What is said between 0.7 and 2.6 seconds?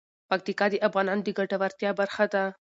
د افغانانو د ګټورتیا برخه ده.